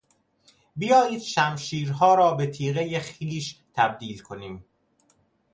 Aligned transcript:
بیایید 0.75 1.21
شمشیرها 1.21 2.15
را 2.15 2.31
به 2.33 2.45
تیغهی 2.47 2.99
خیش 2.99 3.59
تبدیل 3.73 4.21
کنیم. 4.21 4.65